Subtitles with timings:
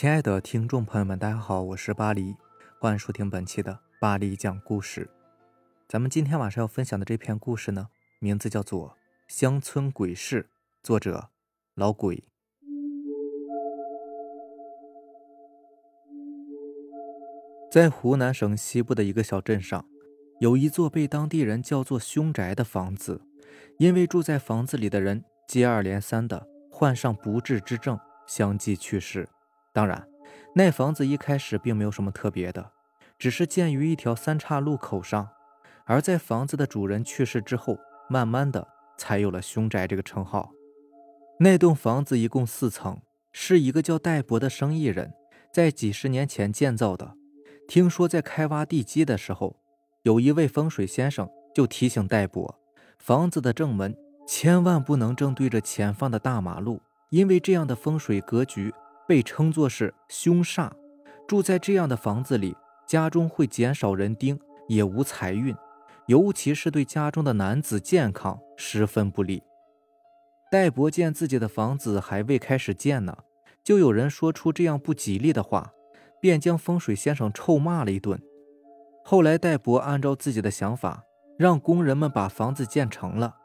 [0.00, 2.36] 亲爱的听众朋友们，大家好，我是巴黎，
[2.80, 5.10] 欢迎收听本期的巴黎讲故事。
[5.88, 7.88] 咱们今天晚上要分享的这篇故事呢，
[8.20, 8.90] 名字叫做
[9.26, 10.44] 《乡村鬼市》，
[10.84, 11.30] 作者
[11.74, 12.22] 老鬼。
[17.68, 19.84] 在湖南省西部的一个小镇上，
[20.38, 23.20] 有一座被当地人叫做“凶宅”的房子，
[23.78, 29.28] 因为住在房子里的人接二连三的患上不治之症，相继去世。
[29.78, 30.08] 当然，
[30.56, 32.72] 那房子一开始并没有什么特别的，
[33.16, 35.28] 只是建于一条三岔路口上。
[35.84, 37.78] 而在房子的主人去世之后，
[38.10, 40.50] 慢慢的才有了“凶宅”这个称号。
[41.38, 45.12] 那栋房子一共四层，是一个叫戴博的生意人，
[45.52, 47.14] 在几十年前建造的。
[47.68, 49.60] 听说在开挖地基的时候，
[50.02, 52.52] 有一位风水先生就提醒戴博，
[52.98, 58.74] 房子的正门千万不能正对着前方的大马路，因为这样的风水格局。
[59.08, 60.70] 被称作是凶煞，
[61.26, 62.54] 住在这样的房子里，
[62.86, 65.56] 家中会减少人丁，也无财运，
[66.06, 69.42] 尤其是对家中的男子健康十分不利。
[70.50, 73.16] 戴伯见自己的房子还未开始建呢，
[73.64, 75.72] 就有人说出这样不吉利的话，
[76.20, 78.20] 便将风水先生臭骂了一顿。
[79.04, 81.02] 后来戴伯按照自己的想法，
[81.38, 83.36] 让工人们把房子建成了。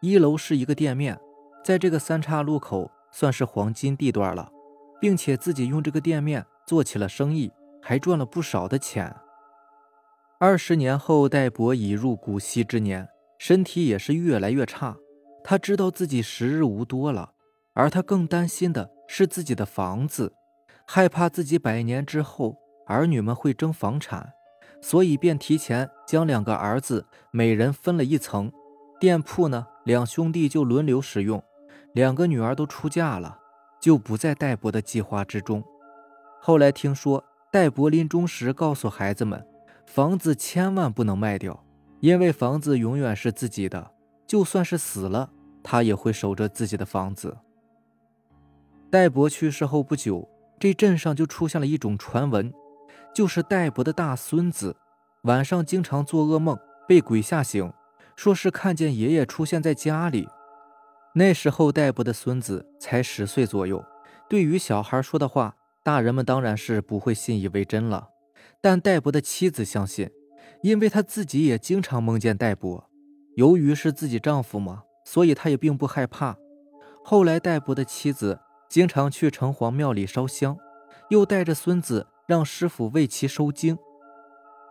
[0.00, 1.20] 一楼是一个店面，
[1.62, 4.50] 在这个三岔路口算是黄金地段了。
[5.02, 7.50] 并且自己用这个店面做起了生意，
[7.82, 9.12] 还赚了不少的钱。
[10.38, 14.96] 二十年后，戴博已入古稀之年，身体也是越来越差。
[15.42, 17.32] 他知道自己时日无多了，
[17.74, 20.32] 而他更担心的是自己的房子，
[20.86, 22.56] 害怕自己百年之后
[22.86, 24.32] 儿女们会争房产，
[24.80, 28.52] 所以便提前将两个儿子每人分了一层
[29.00, 31.42] 店铺呢，两兄弟就轮流使用。
[31.92, 33.40] 两个女儿都出嫁了。
[33.82, 35.62] 就不在戴博的计划之中。
[36.40, 39.44] 后来听说，戴博临终时告诉孩子们，
[39.84, 41.64] 房子千万不能卖掉，
[41.98, 43.90] 因为房子永远是自己的，
[44.24, 45.28] 就算是死了，
[45.64, 47.36] 他也会守着自己的房子。
[48.88, 50.28] 戴博去世后不久，
[50.60, 52.54] 这镇上就出现了一种传闻，
[53.12, 54.76] 就是戴博的大孙子
[55.22, 56.56] 晚上经常做噩梦，
[56.86, 57.72] 被鬼吓醒，
[58.14, 60.28] 说是看见爷爷出现在家里。
[61.14, 63.84] 那时候，戴博的孙子才十岁左右。
[64.30, 68.08] 对于小孩说的话，大人们当然是不会信以为真了。
[68.62, 70.08] 但戴博的妻子相信，
[70.62, 72.88] 因为她自己也经常梦见戴博。
[73.36, 76.36] 由于是自己丈夫嘛，所以她也并不害怕。
[77.04, 78.40] 后来，戴博的妻子
[78.70, 80.56] 经常去城隍庙里烧香，
[81.10, 83.76] 又带着孙子让师傅为其收经。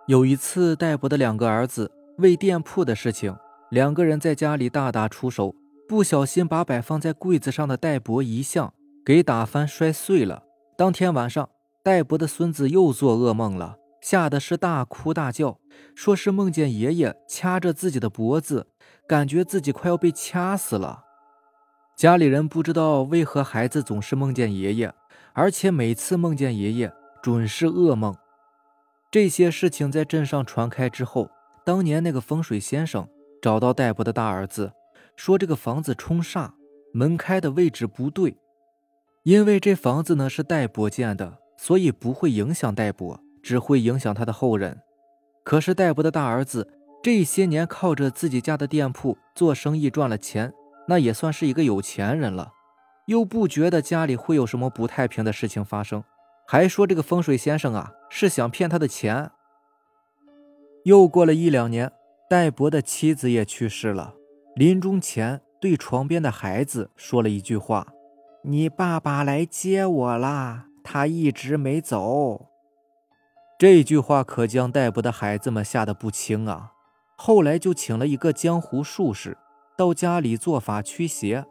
[0.07, 3.37] 有一次，戴博的两个儿子为店铺的事情，
[3.69, 5.53] 两个人在家里大打出手。
[5.91, 8.73] 不小心把摆放在柜子上的戴博遗像
[9.05, 10.43] 给打翻摔碎了。
[10.77, 11.49] 当天晚上，
[11.83, 15.59] 戴博的孙子又做噩梦了，吓得是大哭大叫，
[15.93, 18.67] 说是梦见爷爷掐着自己的脖子，
[19.05, 21.03] 感觉自己快要被掐死了。
[21.97, 24.93] 家里人不知道为何孩子总是梦见爷爷，
[25.33, 28.15] 而且每次梦见爷爷准是噩梦。
[29.11, 31.29] 这些事情在镇上传开之后，
[31.65, 33.05] 当年那个风水先生
[33.41, 34.71] 找到戴博的大儿子。
[35.23, 36.49] 说这个房子冲煞，
[36.93, 38.35] 门开的位置不对，
[39.21, 44.81] 因为这房子呢是戴伯建的，所以不会影响戴伯，只会影响他的后人。
[45.43, 46.67] 可是戴伯的大儿子
[47.03, 50.51] 这些年靠着自己家的店铺做生意赚了钱，
[50.87, 52.53] 那也算是一个有钱人了，
[53.05, 56.03] 又不觉得家里会有什么不太平的事情发生，
[56.47, 59.29] 还说这个风水先生啊是想骗他的钱。
[60.85, 61.91] 又过了一两年，
[62.27, 64.15] 戴伯的妻子也去世了。
[64.55, 67.87] 临终前，对床边的孩子说了一句话
[68.43, 72.47] ：“你爸爸来接我啦，他一直没走。”
[73.57, 76.73] 这句话可将逮捕的孩子们吓得不轻啊！
[77.15, 79.37] 后来就请了一个江湖术士
[79.77, 81.45] 到家里做法驱邪，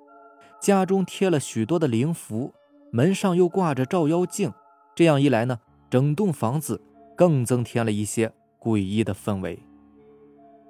[0.61, 2.53] 家中贴了许多的灵符，
[2.93, 4.53] 门上又挂着照妖镜。
[4.95, 6.83] 这样一来呢，整栋房子
[7.17, 8.31] 更增添了一些
[8.61, 9.59] 诡异的氛围。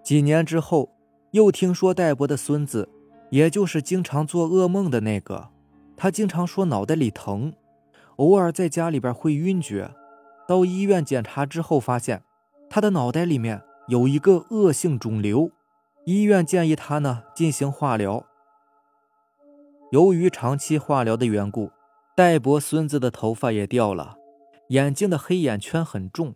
[0.04, 0.92] 几年之后。
[1.32, 2.88] 又听说戴博的孙子，
[3.30, 5.48] 也就是经常做噩梦的那个，
[5.96, 7.52] 他经常说脑袋里疼，
[8.16, 9.90] 偶尔在家里边会晕厥。
[10.48, 12.24] 到医院检查之后，发现
[12.68, 15.52] 他的脑袋里面有一个恶性肿瘤，
[16.04, 18.26] 医院建议他呢进行化疗。
[19.92, 21.70] 由于长期化疗的缘故，
[22.16, 24.16] 戴博孙子的头发也掉了，
[24.70, 26.34] 眼睛的黑眼圈很重，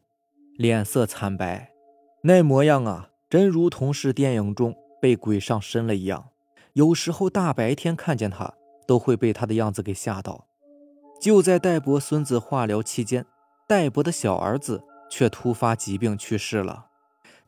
[0.57, 1.73] 脸色惨白，
[2.23, 4.77] 那模样啊，真如同是电影中。
[5.05, 6.31] 被鬼上身了一样，
[6.73, 8.55] 有时候大白天看见他，
[8.87, 10.47] 都会被他的样子给吓到。
[11.21, 13.27] 就在戴博孙子化疗期间，
[13.69, 16.87] 戴博的小儿子却突发疾病去世了，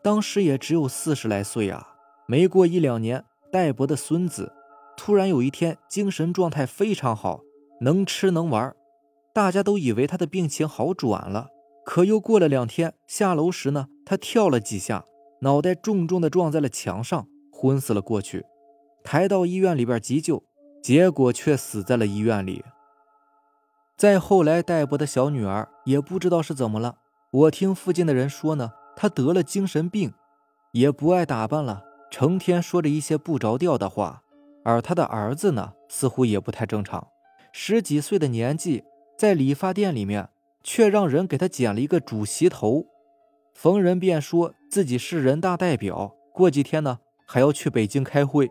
[0.03, 1.95] 当时也只有四十来岁啊。
[2.27, 4.53] 没过一两年，戴博的孙子
[4.95, 7.41] 突然有一天精神状态非常好，
[7.81, 8.77] 能吃能玩，
[9.33, 11.49] 大家都以为他的病情好转了。
[11.87, 15.07] 可又过了两天，下楼时呢，他跳了几下，
[15.41, 17.27] 脑袋重重的撞在了墙上，
[17.57, 18.45] 昏死了过去。
[19.03, 20.43] 抬到医院里边急救，
[20.83, 22.65] 结果却死在了医院里。
[23.97, 26.99] 再后来，戴博的小女儿也不知道是怎么了，
[27.31, 30.13] 我听附近的人说呢，她得了精神病，
[30.73, 34.23] 也不爱打扮了，成天说着一些不着调的话。
[34.65, 37.09] 而他的儿子呢，似乎也不太正常，
[37.53, 38.85] 十几岁的年纪，
[39.17, 40.29] 在理发店里面。
[40.69, 42.87] 却让人给他剪了一个主席头，
[43.55, 48.51] 逢人便说自己是人大代表，过几天呢还要去北京开会。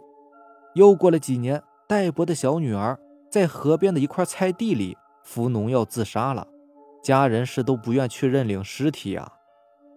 [0.75, 2.99] 又过了几年，戴博的小女儿
[3.31, 6.47] 在河边的一块菜地里服农药自杀了，
[7.01, 9.31] 家人是都不愿去认领尸体啊。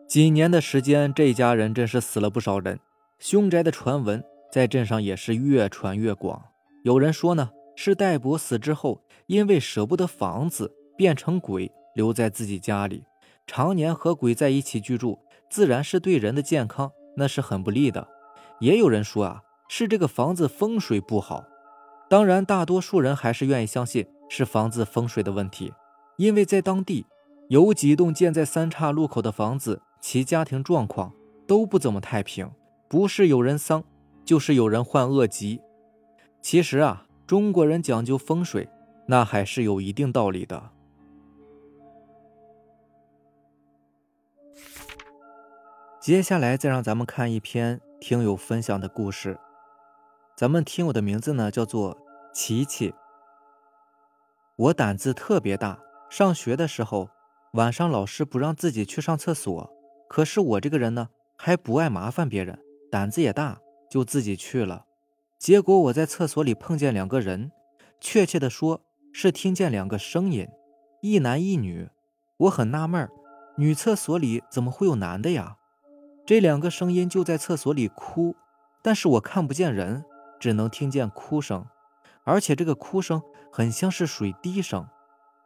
[0.06, 2.78] 几年的时间，这家人真是死了不少人。
[3.18, 6.42] 凶宅的传闻在镇上也是越传越广。
[6.84, 11.70] 有人说呢，是戴博死之后，因为舍不得房子，变成鬼。
[11.94, 13.04] 留在自己家里，
[13.44, 15.18] 常年和鬼在一起居住，
[15.50, 18.06] 自然是对人的健康那是很不利的。
[18.60, 21.44] 也有人说啊，是这个房子风水不好。
[22.08, 25.72] 当然，大多数人还是愿意相信是房子风水的问题，
[26.16, 27.06] 因为在当地
[27.48, 31.12] 有几栋建在三岔路口的房子，其家庭状况
[31.46, 32.50] 都不怎么太平，
[32.88, 33.84] 不是有人丧，
[34.24, 35.60] 就是有人患恶疾。
[36.40, 38.68] 其实啊，中国人讲究风水，
[39.06, 40.70] 那还是有一定道理的。
[46.00, 49.38] 接下来再让咱们看一篇听友分享的故事。
[50.36, 51.98] 咱们听友的名字呢叫做
[52.32, 52.94] 琪琪。
[54.56, 57.10] 我胆子特别大，上学的时候
[57.54, 59.70] 晚上老师不让自己去上厕所，
[60.08, 62.58] 可是我这个人呢还不爱麻烦别人，
[62.90, 63.58] 胆子也大，
[63.90, 64.84] 就自己去了。
[65.36, 67.50] 结果我在厕所里碰见两个人，
[68.00, 68.80] 确切的说
[69.12, 70.48] 是听见两个声音，
[71.02, 71.90] 一男一女。
[72.38, 73.08] 我很纳闷，
[73.56, 75.57] 女厕所里怎么会有男的呀？
[76.28, 78.36] 这两个声音就在厕所里哭，
[78.82, 80.04] 但是我看不见人，
[80.38, 81.64] 只能听见哭声，
[82.22, 84.86] 而且这个哭声很像是水滴声。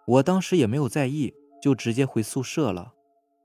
[0.06, 2.94] 我当时也没有在意，就直接回宿舍了。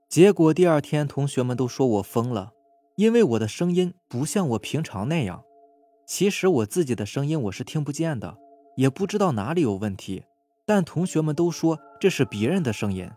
[0.08, 2.50] 结果第二天，同学们都说我疯了，
[2.96, 5.44] 因为我的声音不像我平常那样。
[6.08, 8.36] 其实我自己的声音我是听不见的，
[8.74, 10.24] 也不知道哪里有问题，
[10.66, 13.08] 但同学们都说这是别人的声音。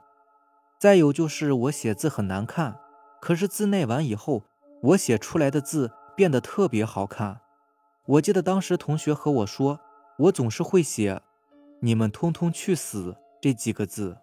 [0.79, 2.77] 再有就是我写字很难看。
[3.21, 4.43] 可是自那完以后，
[4.81, 7.39] 我写出来的字变得特别好看。
[8.07, 9.79] 我记得当时同学和我说，
[10.17, 11.21] 我总是会写
[11.81, 14.17] “你们通通去死”这几个字。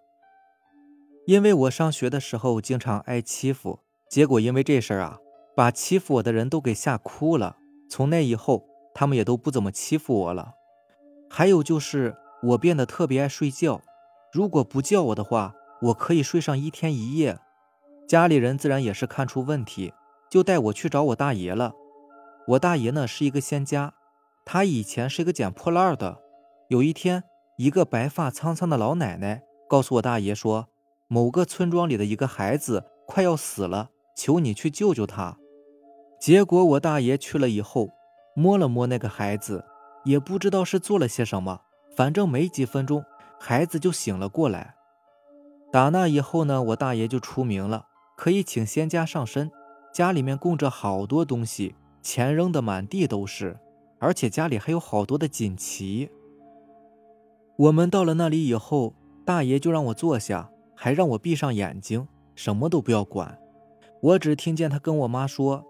[1.25, 3.79] 因为我上学的时候经常挨欺负，
[4.09, 5.17] 结果因为这事儿啊，
[5.55, 7.55] 把欺负我的人都给吓哭了。
[7.89, 10.55] 从那以后，他们也都不怎么欺负我了。
[11.29, 13.81] 还有就是我变得特别爱睡觉，
[14.33, 17.39] 如果不叫我的话，我可以睡上一天一夜。
[18.09, 19.93] 家里人自然也是看出问题，
[20.31, 21.73] 就带我去找我大爷了。
[22.47, 23.93] 我大爷呢是一个仙家，
[24.43, 26.17] 他以前是一个捡破烂的。
[26.69, 27.23] 有一天，
[27.57, 30.69] 一个白发苍苍的老奶奶告诉我大爷说，
[31.07, 35.37] 某个村庄里的一个孩子快要死了，求你去救救他。
[36.19, 37.91] 结果我大爷去了以后，
[38.35, 39.63] 摸了摸那个孩子，
[40.03, 41.61] 也不知道是做了些什么，
[41.95, 43.05] 反正没几分钟，
[43.39, 44.73] 孩子就醒了过来。
[45.71, 47.85] 打那以后呢，我大爷就出名了。
[48.19, 49.49] 可以请仙家上身，
[49.93, 53.57] 家里面供着好多东西，钱扔的满地都是，
[53.97, 56.11] 而且家里还有好多的锦旗。
[57.55, 58.93] 我们到了那里以后，
[59.25, 63.39] 大爷就让我坐下，还让我闭上眼睛，什么都不要管。
[64.01, 65.63] 我只听见他跟我妈说：“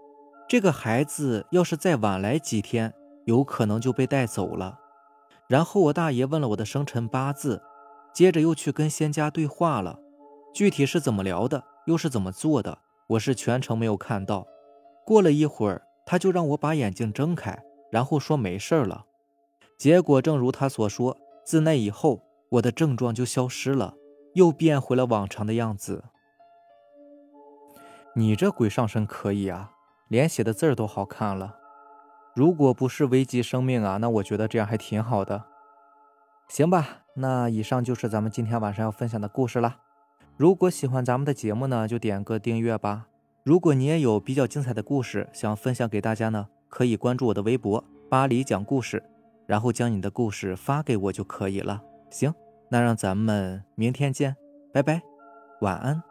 [0.50, 2.92] 这个孩子要是再晚来几天，
[3.26, 4.76] 有可能就被带走了。”
[5.46, 7.62] 然后我大爷问了我的生辰八字，
[8.12, 10.00] 接着又去跟仙家对话了，
[10.52, 11.62] 具体是怎么聊的？
[11.86, 12.78] 又是怎么做的？
[13.08, 14.46] 我是全程没有看到。
[15.04, 19.06] 过了一会儿，他就让我把眼睛睁开，然后说没事了。
[19.76, 23.94] 结果正如他所说，自那以后，我的症状就消失了，
[24.34, 26.04] 又变回了往常的样子。
[28.14, 29.72] 你这鬼上身可以啊，
[30.08, 31.56] 连写的字儿都好看了。
[32.34, 35.44] 如果不是危及生命啊，那我觉得这样还挺好的。
[36.46, 39.78] 行吧，那以上就是咱们今天晚上要分享的故事了。
[40.40, 43.08] 如果喜欢咱们的节目呢，就点个订阅吧。
[43.44, 49.02] 如果你也有比较精彩的故事想分享给大家呢，可以关注我的微博“巴黎讲故事”，
[49.46, 51.82] 然后将你的故事发给我就可以了。
[52.08, 52.32] 行，
[52.70, 54.34] 那让咱们明天见，
[54.72, 55.02] 拜拜，
[55.60, 56.09] 晚安。